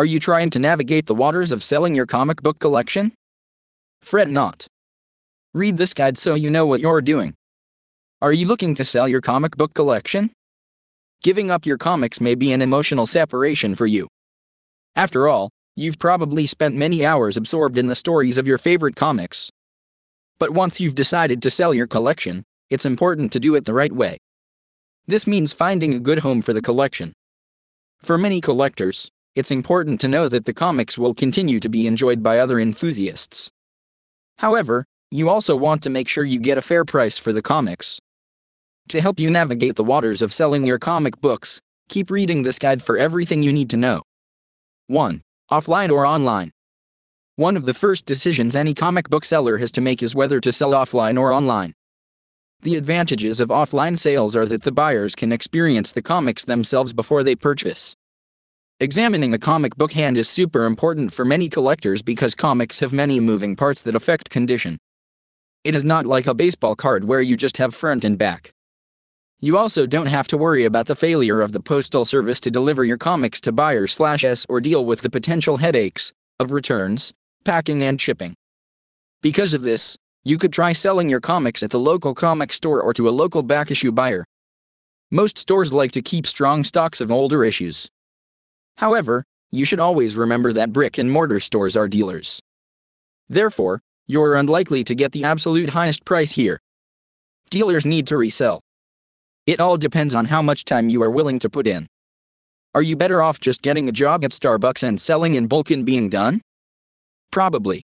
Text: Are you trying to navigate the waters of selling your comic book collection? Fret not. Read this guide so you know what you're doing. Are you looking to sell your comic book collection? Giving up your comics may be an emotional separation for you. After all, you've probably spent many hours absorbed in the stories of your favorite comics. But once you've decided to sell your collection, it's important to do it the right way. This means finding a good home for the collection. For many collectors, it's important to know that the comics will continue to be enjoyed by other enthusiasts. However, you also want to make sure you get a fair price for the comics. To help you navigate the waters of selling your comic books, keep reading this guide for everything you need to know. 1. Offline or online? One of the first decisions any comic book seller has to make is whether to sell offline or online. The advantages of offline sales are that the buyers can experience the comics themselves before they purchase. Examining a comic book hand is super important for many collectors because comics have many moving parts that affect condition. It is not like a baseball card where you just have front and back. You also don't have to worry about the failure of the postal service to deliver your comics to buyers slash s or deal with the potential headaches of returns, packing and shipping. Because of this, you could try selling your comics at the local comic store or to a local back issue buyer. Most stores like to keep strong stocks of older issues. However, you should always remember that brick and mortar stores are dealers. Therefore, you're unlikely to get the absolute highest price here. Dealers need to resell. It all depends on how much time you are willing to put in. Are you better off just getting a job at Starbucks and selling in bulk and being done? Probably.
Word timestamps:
Are 0.00 0.06
you 0.06 0.18
trying 0.18 0.48
to 0.52 0.58
navigate 0.58 1.04
the 1.04 1.14
waters 1.14 1.52
of 1.52 1.62
selling 1.62 1.94
your 1.94 2.06
comic 2.06 2.42
book 2.42 2.58
collection? 2.58 3.12
Fret 4.00 4.30
not. 4.30 4.66
Read 5.52 5.76
this 5.76 5.92
guide 5.92 6.16
so 6.16 6.34
you 6.34 6.48
know 6.48 6.64
what 6.64 6.80
you're 6.80 7.02
doing. 7.02 7.34
Are 8.22 8.32
you 8.32 8.46
looking 8.46 8.76
to 8.76 8.84
sell 8.86 9.06
your 9.06 9.20
comic 9.20 9.58
book 9.58 9.74
collection? 9.74 10.30
Giving 11.22 11.50
up 11.50 11.66
your 11.66 11.76
comics 11.76 12.18
may 12.18 12.34
be 12.34 12.54
an 12.54 12.62
emotional 12.62 13.04
separation 13.04 13.74
for 13.74 13.84
you. 13.84 14.08
After 14.96 15.28
all, 15.28 15.50
you've 15.76 15.98
probably 15.98 16.46
spent 16.46 16.74
many 16.76 17.04
hours 17.04 17.36
absorbed 17.36 17.76
in 17.76 17.86
the 17.86 17.94
stories 17.94 18.38
of 18.38 18.46
your 18.46 18.56
favorite 18.56 18.96
comics. 18.96 19.50
But 20.38 20.48
once 20.48 20.80
you've 20.80 20.94
decided 20.94 21.42
to 21.42 21.50
sell 21.50 21.74
your 21.74 21.86
collection, 21.86 22.42
it's 22.70 22.86
important 22.86 23.32
to 23.32 23.40
do 23.40 23.54
it 23.54 23.66
the 23.66 23.74
right 23.74 23.92
way. 23.92 24.16
This 25.06 25.26
means 25.26 25.52
finding 25.52 25.92
a 25.92 26.00
good 26.00 26.20
home 26.20 26.40
for 26.40 26.54
the 26.54 26.62
collection. 26.62 27.12
For 27.98 28.16
many 28.16 28.40
collectors, 28.40 29.10
it's 29.34 29.50
important 29.50 30.00
to 30.00 30.08
know 30.08 30.28
that 30.28 30.44
the 30.44 30.52
comics 30.52 30.98
will 30.98 31.14
continue 31.14 31.60
to 31.60 31.68
be 31.68 31.86
enjoyed 31.86 32.22
by 32.22 32.40
other 32.40 32.58
enthusiasts. 32.58 33.50
However, 34.38 34.84
you 35.10 35.28
also 35.28 35.56
want 35.56 35.84
to 35.84 35.90
make 35.90 36.08
sure 36.08 36.24
you 36.24 36.40
get 36.40 36.58
a 36.58 36.62
fair 36.62 36.84
price 36.84 37.18
for 37.18 37.32
the 37.32 37.42
comics. 37.42 38.00
To 38.88 39.00
help 39.00 39.20
you 39.20 39.30
navigate 39.30 39.76
the 39.76 39.84
waters 39.84 40.22
of 40.22 40.32
selling 40.32 40.66
your 40.66 40.78
comic 40.78 41.20
books, 41.20 41.60
keep 41.88 42.10
reading 42.10 42.42
this 42.42 42.58
guide 42.58 42.82
for 42.82 42.96
everything 42.96 43.42
you 43.42 43.52
need 43.52 43.70
to 43.70 43.76
know. 43.76 44.02
1. 44.88 45.22
Offline 45.50 45.90
or 45.90 46.06
online? 46.06 46.50
One 47.36 47.56
of 47.56 47.64
the 47.64 47.74
first 47.74 48.06
decisions 48.06 48.56
any 48.56 48.74
comic 48.74 49.08
book 49.08 49.24
seller 49.24 49.56
has 49.58 49.72
to 49.72 49.80
make 49.80 50.02
is 50.02 50.14
whether 50.14 50.40
to 50.40 50.52
sell 50.52 50.72
offline 50.72 51.18
or 51.18 51.32
online. 51.32 51.72
The 52.62 52.76
advantages 52.76 53.40
of 53.40 53.48
offline 53.48 53.96
sales 53.96 54.36
are 54.36 54.46
that 54.46 54.62
the 54.62 54.72
buyers 54.72 55.14
can 55.14 55.32
experience 55.32 55.92
the 55.92 56.02
comics 56.02 56.44
themselves 56.44 56.92
before 56.92 57.22
they 57.22 57.36
purchase. 57.36 57.96
Examining 58.82 59.34
a 59.34 59.38
comic 59.38 59.76
book 59.76 59.92
hand 59.92 60.16
is 60.16 60.26
super 60.26 60.64
important 60.64 61.12
for 61.12 61.22
many 61.22 61.50
collectors 61.50 62.00
because 62.00 62.34
comics 62.34 62.78
have 62.78 62.94
many 62.94 63.20
moving 63.20 63.54
parts 63.54 63.82
that 63.82 63.94
affect 63.94 64.30
condition. 64.30 64.78
It 65.64 65.76
is 65.76 65.84
not 65.84 66.06
like 66.06 66.26
a 66.26 66.32
baseball 66.32 66.74
card 66.76 67.04
where 67.04 67.20
you 67.20 67.36
just 67.36 67.58
have 67.58 67.74
front 67.74 68.04
and 68.04 68.16
back. 68.16 68.54
You 69.38 69.58
also 69.58 69.86
don't 69.86 70.06
have 70.06 70.28
to 70.28 70.38
worry 70.38 70.64
about 70.64 70.86
the 70.86 70.96
failure 70.96 71.42
of 71.42 71.52
the 71.52 71.60
postal 71.60 72.06
service 72.06 72.40
to 72.40 72.50
deliver 72.50 72.82
your 72.82 72.96
comics 72.96 73.42
to 73.42 73.52
buyers 73.52 73.92
slash 73.92 74.24
s 74.24 74.46
or 74.48 74.62
deal 74.62 74.82
with 74.82 75.02
the 75.02 75.10
potential 75.10 75.58
headaches 75.58 76.14
of 76.38 76.52
returns, 76.52 77.12
packing 77.44 77.82
and 77.82 78.00
shipping. 78.00 78.34
Because 79.20 79.52
of 79.52 79.60
this, 79.60 79.98
you 80.24 80.38
could 80.38 80.54
try 80.54 80.72
selling 80.72 81.10
your 81.10 81.20
comics 81.20 81.62
at 81.62 81.68
the 81.68 81.78
local 81.78 82.14
comic 82.14 82.50
store 82.50 82.80
or 82.80 82.94
to 82.94 83.10
a 83.10 83.18
local 83.22 83.42
back 83.42 83.70
issue 83.70 83.92
buyer. 83.92 84.24
Most 85.10 85.36
stores 85.36 85.70
like 85.70 85.92
to 85.92 86.00
keep 86.00 86.26
strong 86.26 86.64
stocks 86.64 87.02
of 87.02 87.12
older 87.12 87.44
issues. 87.44 87.90
However, 88.80 89.26
you 89.50 89.66
should 89.66 89.78
always 89.78 90.16
remember 90.16 90.54
that 90.54 90.72
brick 90.72 90.96
and 90.96 91.12
mortar 91.12 91.38
stores 91.38 91.76
are 91.76 91.86
dealers. 91.86 92.40
Therefore, 93.28 93.82
you're 94.06 94.36
unlikely 94.36 94.84
to 94.84 94.94
get 94.94 95.12
the 95.12 95.24
absolute 95.24 95.68
highest 95.68 96.02
price 96.02 96.32
here. 96.32 96.58
Dealers 97.50 97.84
need 97.84 98.06
to 98.06 98.16
resell. 98.16 98.62
It 99.44 99.60
all 99.60 99.76
depends 99.76 100.14
on 100.14 100.24
how 100.24 100.40
much 100.40 100.64
time 100.64 100.88
you 100.88 101.02
are 101.02 101.10
willing 101.10 101.40
to 101.40 101.50
put 101.50 101.66
in. 101.66 101.86
Are 102.74 102.80
you 102.80 102.96
better 102.96 103.22
off 103.22 103.38
just 103.38 103.60
getting 103.60 103.90
a 103.90 103.92
job 103.92 104.24
at 104.24 104.30
Starbucks 104.30 104.82
and 104.82 104.98
selling 104.98 105.34
in 105.34 105.46
bulk 105.46 105.70
and 105.70 105.84
being 105.84 106.08
done? 106.08 106.40
Probably. 107.30 107.82